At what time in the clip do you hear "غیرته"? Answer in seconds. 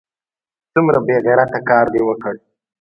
1.25-1.59